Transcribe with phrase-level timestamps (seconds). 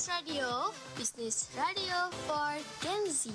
[0.00, 3.30] Build Radio, Business Radio for Gen Z.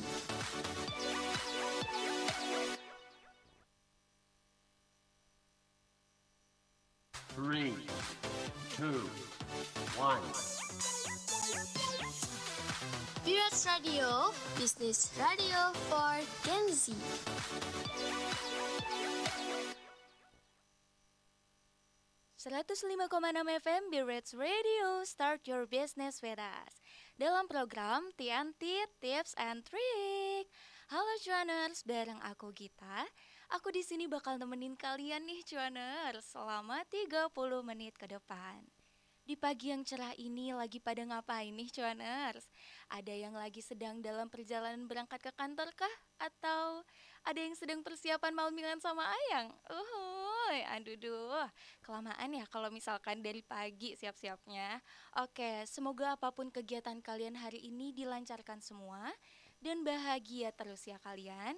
[7.35, 7.73] Three,
[8.75, 9.09] two,
[9.95, 10.21] one.
[13.23, 16.93] Build Radio, Business Radio for Gen Z.
[23.25, 25.01] enam FM Birds Radio.
[25.01, 26.77] Start your business with us.
[27.17, 30.45] Dalam program TNT Tips and Trick.
[30.93, 33.09] Halo cuaners, bareng aku Gita.
[33.49, 37.33] Aku di sini bakal nemenin kalian nih cuaners Selama 30
[37.65, 38.61] menit ke depan
[39.25, 42.45] di pagi yang cerah ini lagi pada ngapain nih cuaners?
[42.93, 45.95] Ada yang lagi sedang dalam perjalanan berangkat ke kantor kah?
[46.21, 46.85] Atau
[47.25, 49.49] ada yang sedang persiapan mau milan sama ayang?
[49.65, 51.49] Uhuy, aduh duh,
[51.81, 54.77] kelamaan ya kalau misalkan dari pagi siap-siapnya.
[55.17, 59.09] Oke, semoga apa pun kegiatan kalian hari ini dilancarkan semua
[59.57, 61.57] dan bahagia terus ya kalian.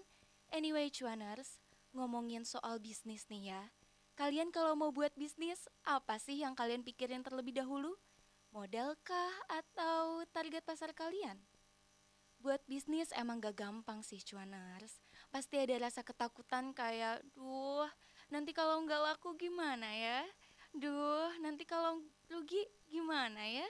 [0.55, 1.59] Anyway cuaners,
[1.91, 3.63] ngomongin soal bisnis nih ya.
[4.17, 7.93] Kalian kalau mau buat bisnis, apa sih yang kalian pikirin terlebih dahulu?
[8.49, 11.37] Modalkah atau target pasar kalian?
[12.41, 15.05] Buat bisnis emang gak gampang sih cuaners.
[15.29, 17.85] Pasti ada rasa ketakutan kayak, duh
[18.33, 20.25] nanti kalau nggak laku gimana ya?
[20.73, 23.69] Duh nanti kalau rugi gimana ya?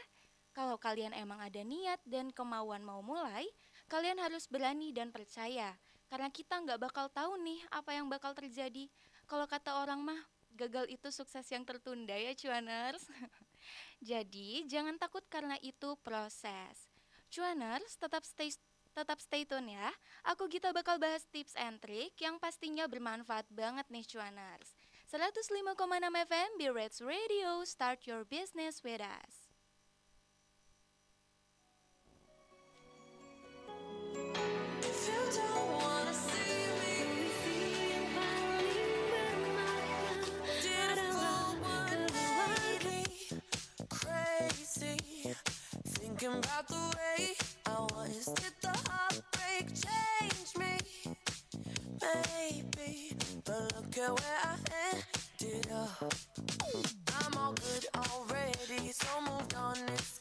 [0.55, 3.51] Kalau kalian emang ada niat dan kemauan mau mulai,
[3.91, 5.75] kalian harus berani dan percaya.
[6.07, 8.87] Karena kita nggak bakal tahu nih apa yang bakal terjadi.
[9.27, 10.23] Kalau kata orang mah,
[10.57, 13.05] gagal itu sukses yang tertunda ya cuaners.
[14.09, 16.89] Jadi jangan takut karena itu proses.
[17.29, 18.49] Cuaners tetap stay
[18.97, 19.93] tetap stay tune ya.
[20.33, 24.73] Aku kita bakal bahas tips and trick yang pastinya bermanfaat banget nih cuaners.
[25.07, 25.63] 105,6
[26.27, 29.46] FM Reds Radio, start your business with us.
[46.17, 47.35] Thinking about the way
[47.67, 48.25] I was.
[48.25, 51.15] Did the heartbreak change me?
[52.01, 53.13] Maybe,
[53.45, 54.57] but look at where I
[54.95, 56.13] ended up.
[57.21, 59.77] I'm all good already, so moved on.
[59.93, 60.17] It's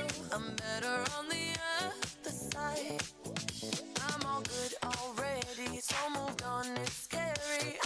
[0.00, 3.02] you, I'm better on the other side.
[4.08, 6.66] I'm all good already, so moved on.
[6.82, 7.78] It's scary.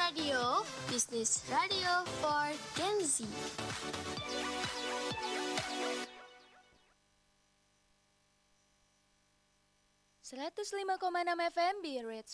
[0.00, 3.28] Radio, Business Radio for Gen Z.
[11.20, 11.84] enam FM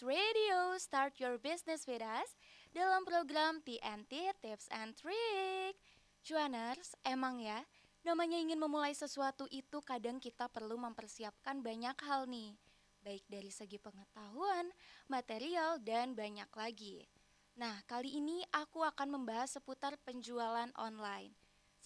[0.07, 0.79] Radio.
[0.79, 2.39] Start your business with us
[2.71, 5.75] Dalam program TNT Tips and Trick.
[6.23, 7.67] Cuaners, emang ya
[8.07, 12.55] Namanya ingin memulai sesuatu itu kadang kita perlu mempersiapkan banyak hal nih.
[13.03, 14.71] Baik dari segi pengetahuan,
[15.11, 17.16] material, dan banyak lagi
[17.57, 21.33] Nah, kali ini aku akan membahas seputar penjualan online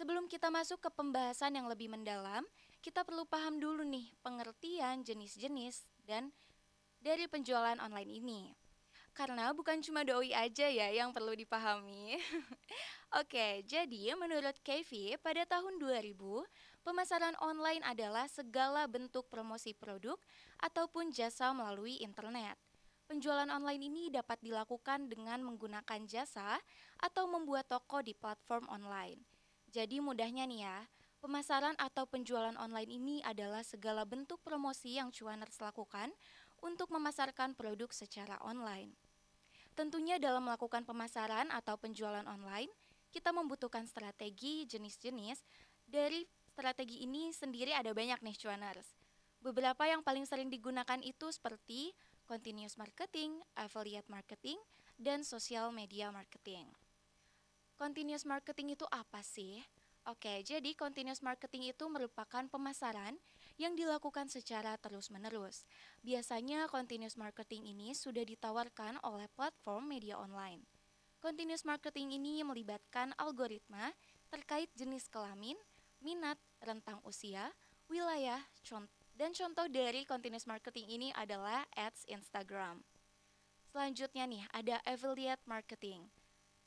[0.00, 2.40] Sebelum kita masuk ke pembahasan yang lebih mendalam,
[2.80, 6.32] kita perlu paham dulu nih pengertian jenis-jenis dan
[7.04, 8.40] dari penjualan online ini.
[9.12, 12.16] Karena bukan cuma doi aja ya yang perlu dipahami.
[13.20, 16.16] Oke, jadi menurut KV pada tahun 2000,
[16.80, 20.16] pemasaran online adalah segala bentuk promosi produk
[20.64, 22.56] ataupun jasa melalui internet.
[23.10, 26.62] Penjualan online ini dapat dilakukan dengan menggunakan jasa
[27.02, 29.18] atau membuat toko di platform online.
[29.66, 30.78] Jadi mudahnya nih ya,
[31.20, 36.08] Pemasaran atau penjualan online ini adalah segala bentuk promosi yang cuaners lakukan
[36.64, 38.96] untuk memasarkan produk secara online.
[39.76, 42.72] Tentunya dalam melakukan pemasaran atau penjualan online,
[43.12, 45.44] kita membutuhkan strategi jenis-jenis.
[45.84, 46.24] Dari
[46.56, 48.88] strategi ini sendiri ada banyak nih cuaners.
[49.44, 51.92] Beberapa yang paling sering digunakan itu seperti
[52.30, 54.54] continuous marketing, affiliate marketing,
[54.94, 56.70] dan social media marketing.
[57.74, 59.58] Continuous marketing itu apa sih?
[60.06, 63.18] Oke, jadi continuous marketing itu merupakan pemasaran
[63.58, 65.66] yang dilakukan secara terus-menerus.
[66.06, 70.62] Biasanya continuous marketing ini sudah ditawarkan oleh platform media online.
[71.18, 73.90] Continuous marketing ini melibatkan algoritma
[74.30, 75.58] terkait jenis kelamin,
[75.98, 77.50] minat, rentang usia,
[77.90, 78.38] wilayah,
[79.20, 82.80] dan contoh dari continuous marketing ini adalah ads Instagram.
[83.68, 86.08] Selanjutnya nih, ada affiliate marketing.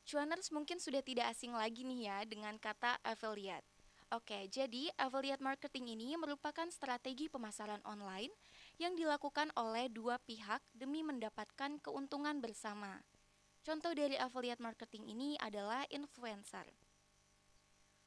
[0.06, 3.66] Cuaners mungkin sudah tidak asing lagi nih ya dengan kata affiliate.
[4.14, 8.30] Oke, jadi affiliate marketing ini merupakan strategi pemasaran online
[8.78, 13.02] yang dilakukan oleh dua pihak demi mendapatkan keuntungan bersama.
[13.66, 16.70] Contoh dari affiliate marketing ini adalah influencer.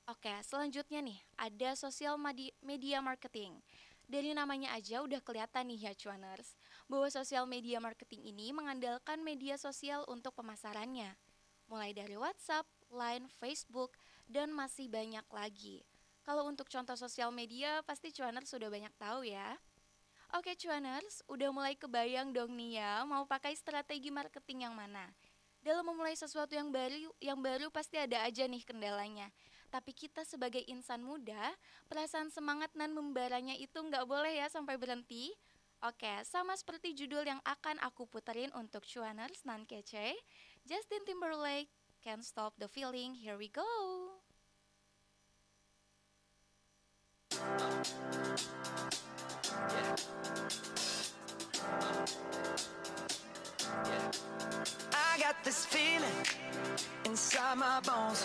[0.06, 2.14] Oke, selanjutnya nih, ada social
[2.62, 3.58] media marketing.
[4.06, 6.54] Dari namanya aja udah kelihatan nih ya cuaners,
[6.86, 11.18] bahwa social media marketing ini mengandalkan media sosial untuk pemasarannya
[11.66, 13.98] mulai dari WhatsApp, Line, Facebook,
[14.30, 15.82] dan masih banyak lagi.
[16.22, 19.58] Kalau untuk contoh sosial media, pasti cuaners sudah banyak tahu ya.
[20.34, 25.10] Oke cuaners, udah mulai kebayang dong nih ya, mau pakai strategi marketing yang mana?
[25.62, 29.30] Dalam memulai sesuatu yang baru, yang baru pasti ada aja nih kendalanya.
[29.70, 31.52] Tapi kita sebagai insan muda,
[31.90, 35.34] perasaan semangat dan membaranya itu nggak boleh ya sampai berhenti.
[35.84, 40.16] Oke, sama seperti judul yang akan aku puterin untuk cuaners nan kece.
[40.64, 41.68] Justin Timberlake,
[42.00, 43.12] Can't Stop the Feeling.
[43.12, 43.62] Here we go.
[54.96, 56.24] I got this feeling
[57.04, 58.24] inside my bones.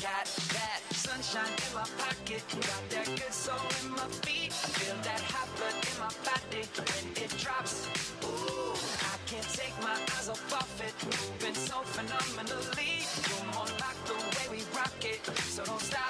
[0.00, 2.42] Got that sunshine in my pocket.
[2.50, 4.50] Got that good soul in my feet.
[4.50, 7.86] I feel that hot blood in my body when it drops.
[8.24, 8.74] Ooh,
[9.12, 10.94] I can't take my eyes off of it.
[11.04, 13.04] Moving so phenomenally.
[13.28, 15.20] You're more like the way we rock it.
[15.54, 16.03] So don't stop.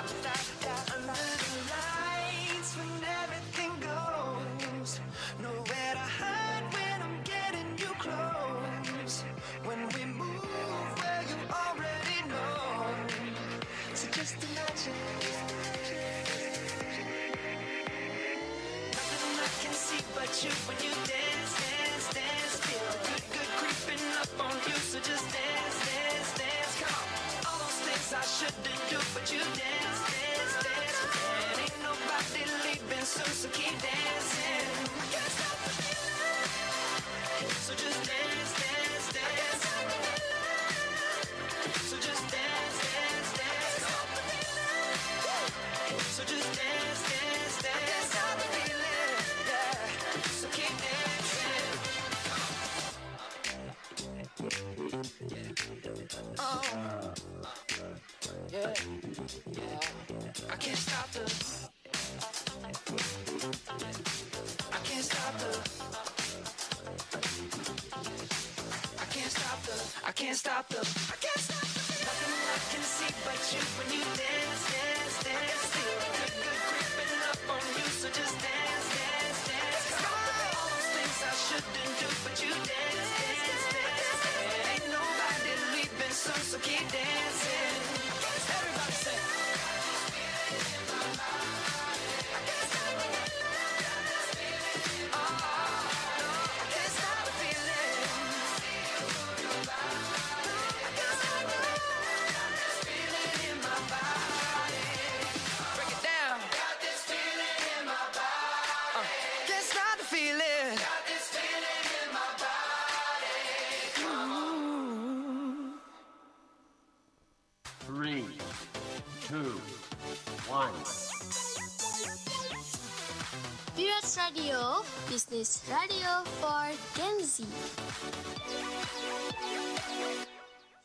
[124.25, 127.45] Radio, business radio for Gen Z.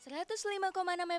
[0.04, 0.12] 105,6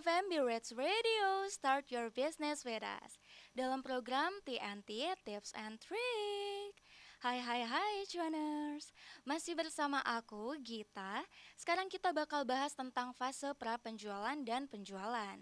[0.05, 3.17] FM Reds Radio, start your business with us.
[3.57, 6.77] Dalam program TNT Tips and Trick.
[7.25, 8.93] Hai hai hai cuaners,
[9.25, 11.25] masih bersama aku Gita.
[11.57, 15.41] Sekarang kita bakal bahas tentang fase pra penjualan dan penjualan.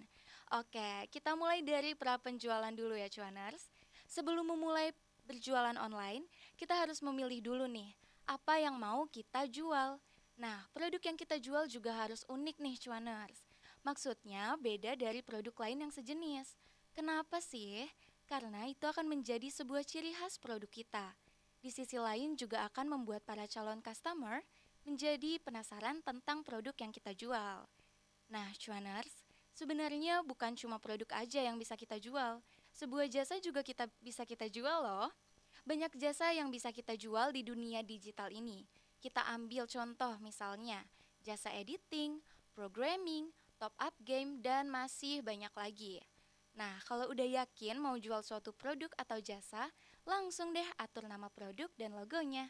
[0.55, 3.67] Oke, kita mulai dari pra penjualan dulu ya cuaners.
[4.07, 4.95] Sebelum memulai
[5.29, 6.25] berjualan online,
[6.57, 7.93] kita harus memilih dulu nih,
[8.25, 10.01] apa yang mau kita jual.
[10.41, 13.45] Nah, produk yang kita jual juga harus unik nih cuaners.
[13.85, 16.57] Maksudnya beda dari produk lain yang sejenis.
[16.97, 17.85] Kenapa sih?
[18.25, 21.13] Karena itu akan menjadi sebuah ciri khas produk kita.
[21.61, 24.41] Di sisi lain juga akan membuat para calon customer
[24.87, 27.69] menjadi penasaran tentang produk yang kita jual.
[28.31, 29.11] Nah, cuaners,
[29.53, 32.39] sebenarnya bukan cuma produk aja yang bisa kita jual.
[32.79, 35.11] Sebuah jasa juga kita bisa kita jual loh.
[35.67, 38.63] Banyak jasa yang bisa kita jual di dunia digital ini.
[39.03, 40.87] Kita ambil contoh misalnya
[41.19, 42.23] jasa editing,
[42.55, 45.99] programming, top up game, dan masih banyak lagi.
[46.55, 49.67] Nah, kalau udah yakin mau jual suatu produk atau jasa,
[50.07, 52.47] langsung deh atur nama produk dan logonya.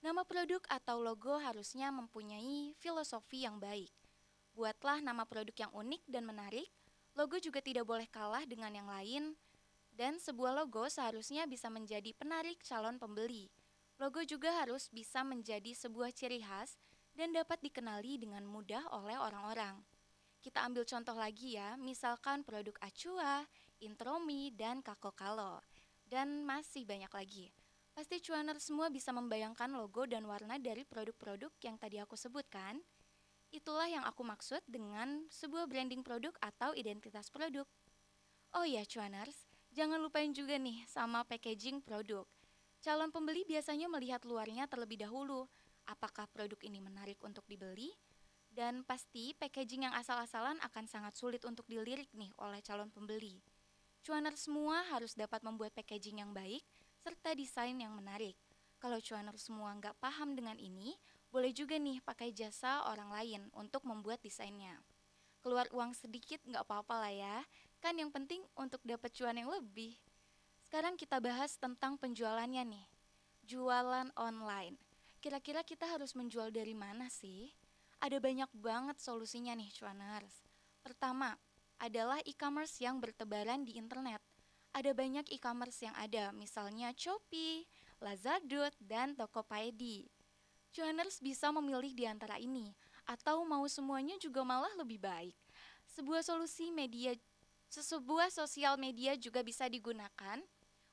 [0.00, 3.92] Nama produk atau logo harusnya mempunyai filosofi yang baik.
[4.56, 6.72] Buatlah nama produk yang unik dan menarik.
[7.12, 9.36] Logo juga tidak boleh kalah dengan yang lain.
[10.00, 13.52] Dan sebuah logo seharusnya bisa menjadi penarik calon pembeli.
[14.00, 16.80] Logo juga harus bisa menjadi sebuah ciri khas
[17.12, 19.76] dan dapat dikenali dengan mudah oleh orang-orang.
[20.40, 23.44] Kita ambil contoh lagi ya, misalkan produk Acua,
[23.84, 25.60] Intromi, dan Kakokalo.
[26.08, 27.52] Dan masih banyak lagi.
[27.92, 32.80] Pasti cuaner semua bisa membayangkan logo dan warna dari produk-produk yang tadi aku sebutkan.
[33.52, 37.68] Itulah yang aku maksud dengan sebuah branding produk atau identitas produk.
[38.56, 39.49] Oh ya cuaners,
[39.80, 42.28] jangan lupain juga nih sama packaging produk.
[42.84, 45.48] Calon pembeli biasanya melihat luarnya terlebih dahulu,
[45.88, 47.88] apakah produk ini menarik untuk dibeli,
[48.52, 53.40] dan pasti packaging yang asal-asalan akan sangat sulit untuk dilirik nih oleh calon pembeli.
[54.04, 56.60] Cuaner semua harus dapat membuat packaging yang baik
[57.00, 58.36] serta desain yang menarik.
[58.76, 60.92] Kalau cuaner semua nggak paham dengan ini,
[61.32, 64.76] boleh juga nih pakai jasa orang lain untuk membuat desainnya.
[65.40, 67.36] Keluar uang sedikit nggak apa-apa lah ya,
[67.80, 69.96] kan yang penting untuk dapat cuan yang lebih.
[70.68, 72.86] Sekarang kita bahas tentang penjualannya nih.
[73.48, 74.78] Jualan online.
[75.18, 77.50] Kira-kira kita harus menjual dari mana sih?
[78.00, 80.46] Ada banyak banget solusinya nih cuaners.
[80.80, 81.36] Pertama,
[81.80, 84.20] adalah e-commerce yang bertebaran di internet.
[84.70, 87.66] Ada banyak e-commerce yang ada, misalnya Shopee,
[87.98, 90.06] Lazada, dan Tokopedia.
[90.70, 92.70] Cuaners bisa memilih di antara ini,
[93.02, 95.34] atau mau semuanya juga malah lebih baik.
[95.90, 97.18] Sebuah solusi media,
[97.78, 100.42] sebuah sosial media juga bisa digunakan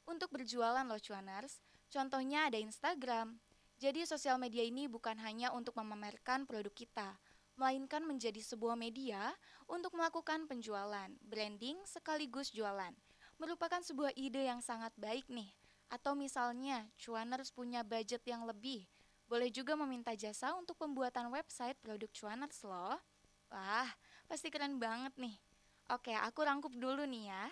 [0.06, 1.58] untuk berjualan loh cuaners.
[1.90, 3.42] Contohnya ada Instagram.
[3.82, 7.18] Jadi sosial media ini bukan hanya untuk memamerkan produk kita,
[7.58, 9.34] melainkan menjadi sebuah media
[9.66, 12.94] untuk melakukan penjualan, branding sekaligus jualan.
[13.42, 15.50] Merupakan sebuah ide yang sangat baik nih.
[15.90, 18.86] Atau misalnya, cuaners punya budget yang lebih,
[19.26, 22.98] boleh juga meminta jasa untuk pembuatan website produk cuaners loh.
[23.50, 23.90] Wah,
[24.30, 25.47] pasti keren banget nih.
[25.88, 27.46] Oke, aku rangkup dulu nih ya.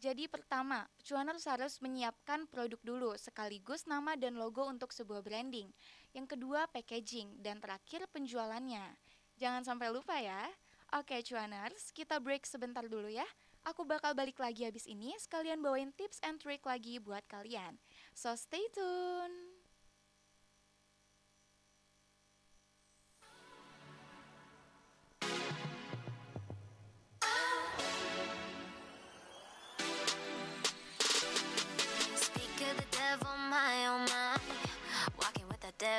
[0.00, 5.68] Jadi pertama, cuaners harus menyiapkan produk dulu sekaligus nama dan logo untuk sebuah branding.
[6.16, 8.96] Yang kedua, packaging dan terakhir penjualannya.
[9.36, 10.48] Jangan sampai lupa ya.
[10.96, 13.28] Oke, cuaners, kita break sebentar dulu ya.
[13.68, 17.76] Aku bakal balik lagi habis ini sekalian bawain tips and trick lagi buat kalian.
[18.16, 19.49] So stay tune.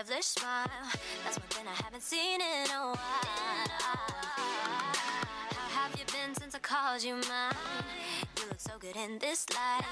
[0.04, 0.68] Devilish smile.
[1.24, 2.98] That's one thing I haven't seen in a while.
[5.46, 7.54] How have you been since I called you mine?
[8.38, 9.86] You look so good in this light.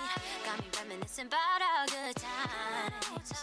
[0.45, 3.33] Got me reminiscing about our good times.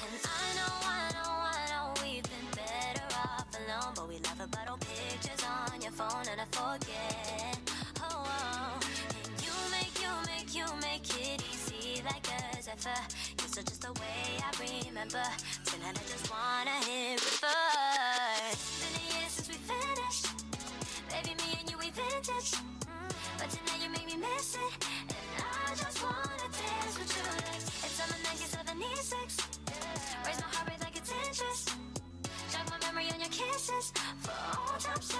[0.00, 3.92] And I know, I know, I know we've been better off alone.
[3.96, 7.58] But we laugh about old pictures on your phone and I forget.
[8.00, 8.80] Oh, oh.
[9.24, 12.30] And you make, you make, you make it easy like
[12.72, 12.90] if uh,
[13.38, 14.49] you're still just the way I
[15.00, 15.24] remember.
[15.64, 18.60] Tonight I just wanna hear it first.
[18.84, 20.26] Been a year since we finished.
[21.08, 22.52] Baby, me and you, we vintage.
[22.84, 23.08] Mm,
[23.38, 24.72] But tonight you make me miss it.
[25.08, 29.40] And I just wanna dance with you like it's summer 1976.
[30.26, 31.72] Raise my heart rate like it's interest.
[32.52, 33.92] Jog my memory on your kisses.
[34.20, 35.19] For old time's sake,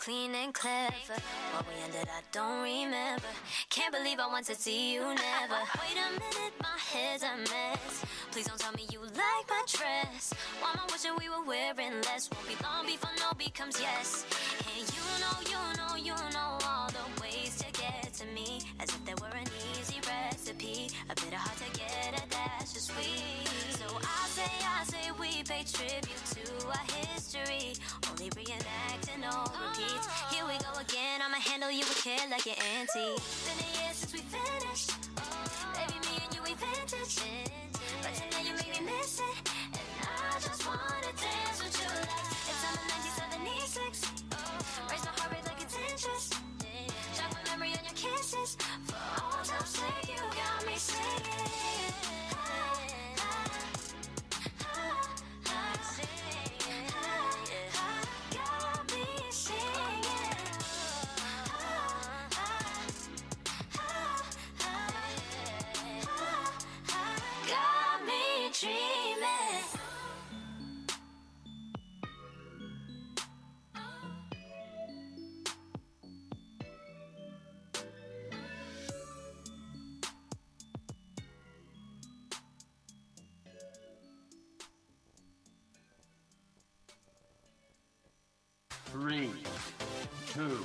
[0.00, 1.20] clean and clever.
[1.52, 3.32] What we ended, I don't remember.
[3.68, 5.60] Can't believe I want to see you never.
[5.76, 8.04] Wait a minute, my head's a mess.
[8.32, 10.32] Please don't tell me you like my dress.
[10.60, 12.30] Why am I wishing we were wearing less?
[12.32, 14.24] Won't be long before no becomes yes.
[14.72, 18.62] And you know, you know, you know all the ways to get to me.
[18.80, 20.88] As if there were an easy recipe.
[21.10, 23.44] A bit of hard to get a dash of sweet.
[23.76, 27.19] So I say, I say we pay tribute to our history.
[28.10, 30.06] Only reenacting old repeats.
[30.32, 31.20] Here we go again.
[31.22, 33.14] I'ma handle you with care like your auntie.
[33.46, 34.90] Been a year since we finished.
[35.74, 37.16] Baby, me and you, we vintage.
[38.02, 39.36] But tonight you make me miss it.
[39.72, 42.10] And I just wanna dance with you like
[42.48, 44.19] it's summer 1976.
[89.00, 89.32] Three,
[90.36, 90.60] two,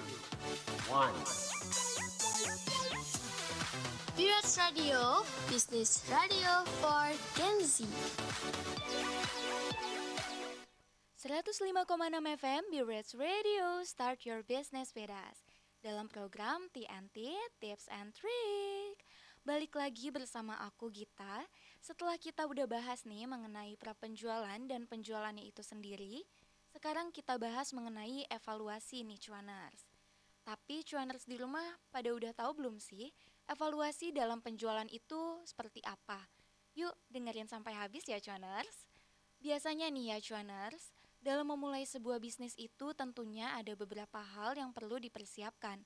[0.91, 1.15] one.
[4.12, 7.88] Pirates Radio, business radio for Gen Z.
[11.24, 11.80] 105,6
[12.36, 15.39] FM Reds Radio Start Your Business with Us
[15.80, 19.00] Dalam program TNT Tips and Trick
[19.48, 21.48] Balik lagi bersama aku Gita
[21.80, 26.28] Setelah kita udah bahas nih mengenai prapenjualan dan penjualannya itu sendiri
[26.86, 29.89] Sekarang kita bahas mengenai evaluasi nih cuaners
[30.45, 33.10] Tapi cuaners di rumah pada udah tahu belum sih
[33.50, 36.21] Evaluasi dalam penjualan itu seperti apa?
[36.78, 38.86] Yuk dengerin sampai habis ya cuaners
[39.41, 40.93] Biasanya nih ya cuaners,
[41.26, 45.82] dalam memulai sebuah bisnis itu tentunya ada beberapa hal yang perlu dipersiapkan.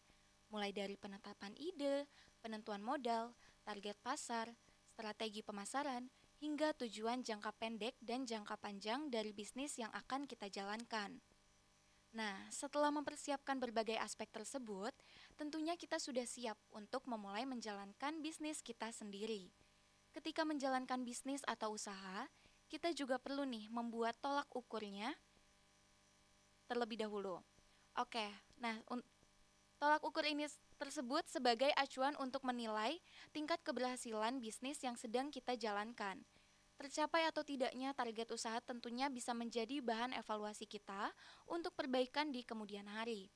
[0.51, 2.11] Mulai dari penetapan ide,
[2.43, 3.31] penentuan modal,
[3.63, 4.51] target pasar,
[4.91, 11.19] strategi pemasaran, hingga tujuan jangka pendek dan jangka panjang dari bisnis yang akan kita jalankan.
[12.09, 14.95] Nah, setelah mempersiapkan berbagai aspek tersebut,
[15.37, 19.51] tentunya kita sudah siap untuk memulai menjalankan bisnis kita sendiri.
[20.09, 22.25] Ketika menjalankan bisnis atau usaha,
[22.65, 25.13] kita juga perlu nih membuat tolak ukurnya
[26.65, 27.41] terlebih dahulu.
[27.97, 28.25] Oke,
[28.57, 28.73] nah
[29.79, 30.43] tolak ukur ini
[30.75, 32.99] tersebut sebagai acuan untuk menilai
[33.31, 36.19] tingkat keberhasilan bisnis yang sedang kita jalankan.
[36.75, 41.11] Tercapai atau tidaknya target usaha tentunya bisa menjadi bahan evaluasi kita
[41.47, 43.31] untuk perbaikan di kemudian hari.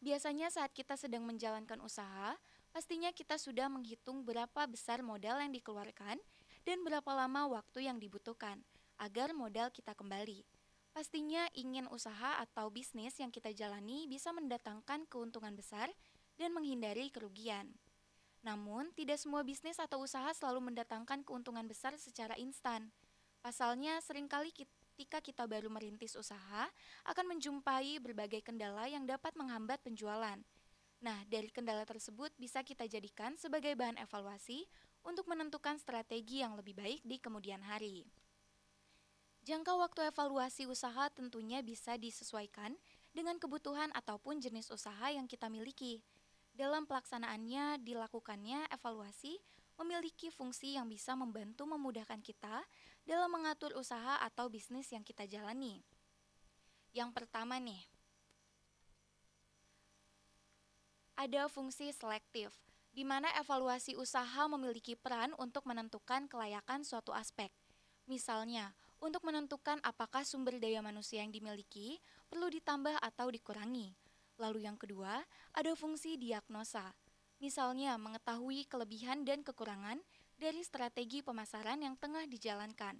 [0.00, 2.36] Biasanya saat kita sedang menjalankan usaha,
[2.72, 6.16] pastinya kita sudah menghitung berapa besar modal yang dikeluarkan
[6.64, 8.64] dan berapa lama waktu yang dibutuhkan
[8.96, 10.59] agar modal kita kembali.
[10.90, 15.86] Pastinya ingin usaha atau bisnis yang kita jalani bisa mendatangkan keuntungan besar
[16.34, 17.70] dan menghindari kerugian.
[18.40, 22.88] Namun, tidak semua bisnis atau usaha selalu mendatangkan keuntungan besar secara instan.
[23.44, 26.68] Pasalnya, sering kali ketika kita baru merintis usaha,
[27.06, 30.40] akan menjumpai berbagai kendala yang dapat menghambat penjualan.
[31.00, 34.68] Nah, dari kendala tersebut bisa kita jadikan sebagai bahan evaluasi
[35.00, 38.04] untuk menentukan strategi yang lebih baik di kemudian hari.
[39.50, 42.70] Jangka waktu evaluasi usaha tentunya bisa disesuaikan
[43.10, 46.06] dengan kebutuhan ataupun jenis usaha yang kita miliki.
[46.54, 49.42] Dalam pelaksanaannya dilakukannya evaluasi
[49.74, 52.62] memiliki fungsi yang bisa membantu memudahkan kita
[53.02, 55.82] dalam mengatur usaha atau bisnis yang kita jalani.
[56.94, 57.82] Yang pertama nih,
[61.18, 62.54] ada fungsi selektif,
[62.94, 67.50] di mana evaluasi usaha memiliki peran untuk menentukan kelayakan suatu aspek.
[68.06, 73.96] Misalnya, untuk menentukan apakah sumber daya manusia yang dimiliki perlu ditambah atau dikurangi
[74.40, 75.20] Lalu yang kedua,
[75.52, 76.96] ada fungsi diagnosa.
[77.44, 80.00] Misalnya mengetahui kelebihan dan kekurangan
[80.40, 82.96] dari strategi pemasaran yang tengah dijalankan.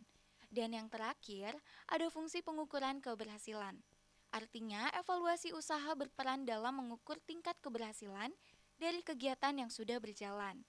[0.53, 1.57] Dan yang terakhir,
[1.89, 3.81] ada fungsi pengukuran keberhasilan.
[4.37, 8.29] Artinya, evaluasi usaha berperan dalam mengukur tingkat keberhasilan
[8.77, 10.61] dari kegiatan yang sudah berjalan.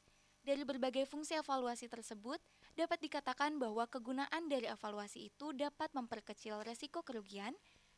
[0.41, 2.39] Dari berbagai fungsi evaluasi tersebut,
[2.76, 7.54] dapat dikatakan bahwa kegunaan dari evaluasi itu dapat memperkecil resiko kerugian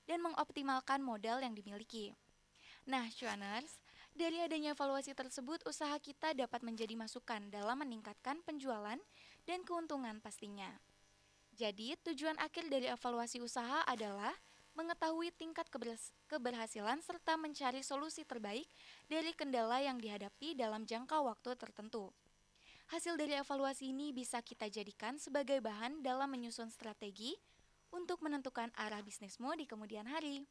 [0.09, 2.11] dan mengoptimalkan modal yang dimiliki.
[2.83, 3.79] Nah, cuaners,
[4.13, 8.99] dari adanya evaluasi tersebut, usaha kita dapat menjadi masukan dalam meningkatkan penjualan
[9.47, 10.69] dan keuntungan pastinya.
[11.55, 14.33] Jadi, tujuan akhir dari evaluasi usaha adalah
[14.73, 15.69] mengetahui tingkat
[16.25, 18.65] keberhasilan serta mencari solusi terbaik
[19.05, 22.09] dari kendala yang dihadapi dalam jangka waktu tertentu.
[22.91, 27.37] Hasil dari evaluasi ini bisa kita jadikan sebagai bahan dalam menyusun strategi
[27.93, 30.43] untuk menentukan arah bisnismu di kemudian hari.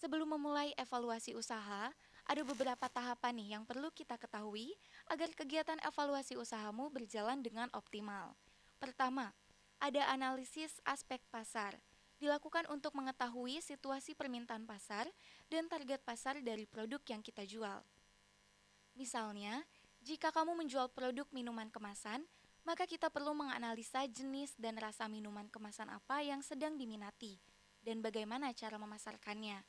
[0.00, 1.92] Sebelum memulai evaluasi usaha,
[2.24, 4.72] ada beberapa tahapan nih yang perlu kita ketahui
[5.12, 8.32] agar kegiatan evaluasi usahamu berjalan dengan optimal.
[8.80, 9.36] Pertama,
[9.80, 11.76] ada analisis aspek pasar.
[12.20, 15.08] Dilakukan untuk mengetahui situasi permintaan pasar
[15.48, 17.80] dan target pasar dari produk yang kita jual.
[18.92, 19.64] Misalnya,
[20.10, 22.26] jika kamu menjual produk minuman kemasan,
[22.66, 27.38] maka kita perlu menganalisa jenis dan rasa minuman kemasan apa yang sedang diminati
[27.86, 29.62] dan bagaimana cara memasarkannya.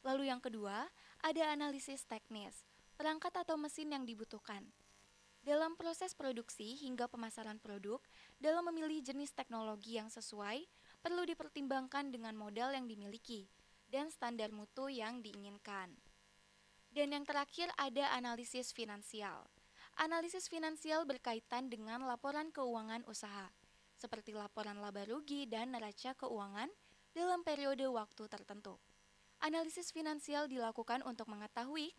[0.00, 0.88] Lalu yang kedua,
[1.20, 2.64] ada analisis teknis,
[2.96, 4.64] perangkat atau mesin yang dibutuhkan.
[5.44, 8.00] Dalam proses produksi hingga pemasaran produk,
[8.40, 10.64] dalam memilih jenis teknologi yang sesuai,
[11.04, 13.44] perlu dipertimbangkan dengan modal yang dimiliki
[13.92, 15.92] dan standar mutu yang diinginkan.
[16.88, 19.51] Dan yang terakhir ada analisis finansial.
[20.00, 23.52] Analisis finansial berkaitan dengan laporan keuangan usaha,
[24.00, 26.72] seperti laporan laba rugi dan neraca keuangan
[27.12, 28.80] dalam periode waktu tertentu.
[29.42, 31.92] Analisis finansial dilakukan untuk mengetahui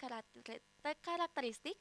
[1.03, 1.77] karakteristik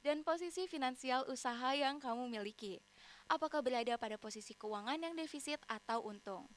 [0.00, 2.80] dan posisi finansial usaha yang kamu miliki.
[3.28, 6.48] Apakah berada pada posisi keuangan yang defisit atau untung?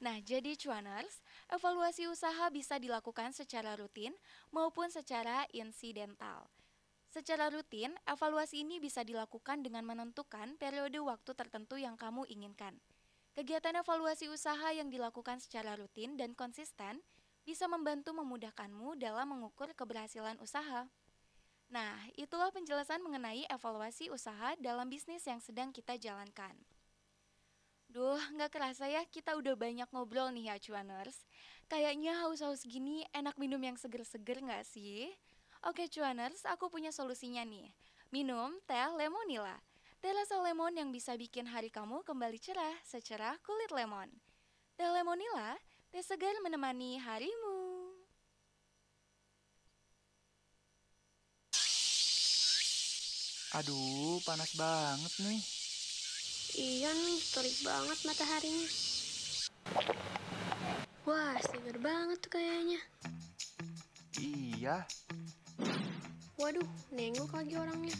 [0.00, 1.20] Nah, jadi cuaners,
[1.52, 4.16] evaluasi usaha bisa dilakukan secara rutin
[4.48, 6.48] maupun secara insidental.
[7.10, 12.78] Secara rutin, evaluasi ini bisa dilakukan dengan menentukan periode waktu tertentu yang kamu inginkan.
[13.34, 17.02] Kegiatan evaluasi usaha yang dilakukan secara rutin dan konsisten
[17.42, 20.86] bisa membantu memudahkanmu dalam mengukur keberhasilan usaha.
[21.66, 26.54] Nah, itulah penjelasan mengenai evaluasi usaha dalam bisnis yang sedang kita jalankan.
[27.90, 31.26] Duh, nggak kerasa ya kita udah banyak ngobrol nih ya cuaners.
[31.66, 35.10] Kayaknya haus-haus gini enak minum yang seger-seger nggak sih?
[35.60, 37.68] Oke cuaners, aku punya solusinya nih.
[38.08, 39.60] Minum teh lemonila.
[40.00, 44.08] Teh rasa lemon yang bisa bikin hari kamu kembali cerah secerah kulit lemon.
[44.80, 47.90] Teh lemonila Teh segar menemani harimu.
[53.58, 55.42] Aduh, panas banget nih.
[56.54, 58.68] Iya nih, terik banget mataharinya.
[61.02, 62.78] Wah, seger banget tuh kayaknya.
[64.14, 64.86] Iya,
[66.40, 66.64] Waduh,
[66.96, 67.92] nengok lagi orangnya.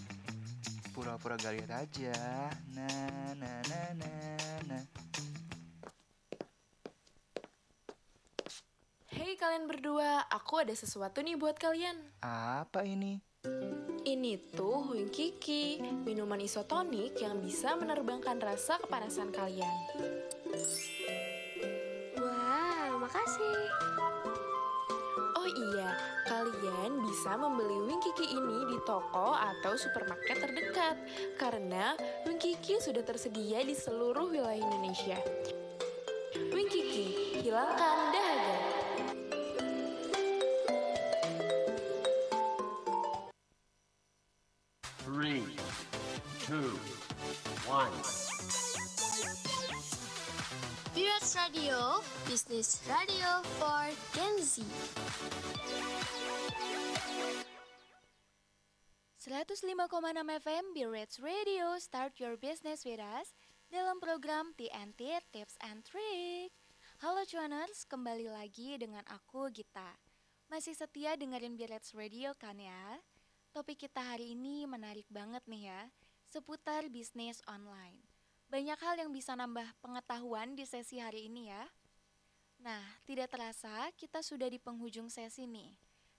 [0.97, 2.17] pura-pura gak lihat aja.
[2.73, 4.83] Nah, nah, nah, nah, nah.
[9.13, 12.01] Hei kalian berdua, aku ada sesuatu nih buat kalian.
[12.25, 13.21] Apa ini?
[14.09, 15.77] Ini tuh Wing Kiki,
[16.09, 19.77] minuman isotonik yang bisa menerbangkan rasa kepanasan kalian.
[25.57, 25.97] Iya,
[26.29, 30.97] kalian bisa membeli Wing Kiki ini di toko atau supermarket terdekat
[31.41, 31.97] karena
[32.29, 35.19] Wing Kiki sudah tersedia di seluruh wilayah Indonesia.
[36.51, 38.59] Wing Kiki, hilangkan dahaga.
[45.03, 45.43] Three,
[46.47, 46.79] two,
[47.67, 48.20] one.
[51.51, 51.99] Radio,
[52.31, 54.63] Business Radio for Gen Z.
[59.19, 59.67] 105,6
[60.47, 63.35] FM B-Rates Radio Start Your Business with Us
[63.67, 66.55] dalam program TNT Tips and Trick.
[67.03, 69.99] Halo cuaners, kembali lagi dengan aku Gita.
[70.55, 73.03] Masih setia dengerin B-Rates Radio kan ya?
[73.51, 75.83] Topik kita hari ini menarik banget nih ya,
[76.31, 78.10] seputar bisnis online.
[78.51, 81.71] Banyak hal yang bisa nambah pengetahuan di sesi hari ini ya.
[82.59, 85.71] Nah, tidak terasa kita sudah di penghujung sesi nih.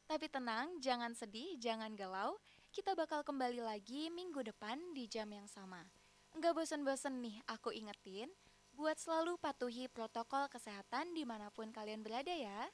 [0.07, 2.39] Tapi tenang, jangan sedih, jangan galau,
[2.71, 5.83] kita bakal kembali lagi minggu depan di jam yang sama.
[6.31, 8.31] Enggak bosen-bosen nih aku ingetin,
[8.71, 12.71] buat selalu patuhi protokol kesehatan di mana pun kalian berada ya.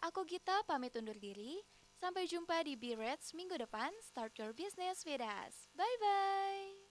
[0.00, 1.60] Aku Gita pamit undur diri,
[2.00, 5.68] sampai jumpa di B-Reds minggu depan, start your business with us.
[5.76, 6.83] Bye-bye!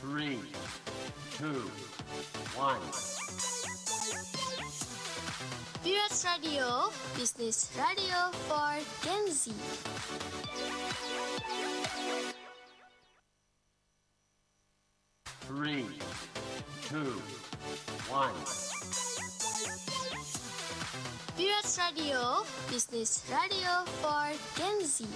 [0.00, 0.38] Three,
[1.36, 1.70] two,
[2.56, 2.80] one.
[5.82, 9.52] Pirates Radio, Business Radio for Gen Z.
[15.46, 15.86] Three,
[16.88, 17.20] two,
[18.08, 18.32] one.
[21.36, 25.06] Pirates Radio, Business Radio for Gen Z.